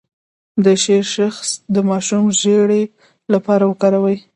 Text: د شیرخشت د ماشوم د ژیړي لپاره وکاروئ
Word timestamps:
د 0.63 0.65
شیرخشت 0.83 1.53
د 1.73 1.77
ماشوم 1.89 2.23
د 2.29 2.33
ژیړي 2.41 2.83
لپاره 3.33 3.63
وکاروئ 3.67 4.17